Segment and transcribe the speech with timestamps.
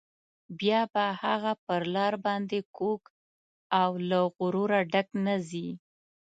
[0.59, 3.01] بیا به هغه پر لار باندې کوږ
[3.81, 5.69] او له غروره ډک نه ځي.